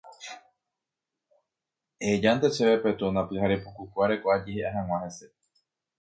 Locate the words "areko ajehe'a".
4.05-4.73